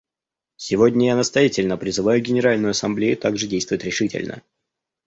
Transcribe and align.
Сегодня 0.55 1.09
я 1.09 1.15
настоятельно 1.15 1.77
призываю 1.77 2.21
Генеральную 2.23 2.71
Ассамблею 2.71 3.17
также 3.17 3.45
действовать 3.47 3.83
решительно. 3.83 4.41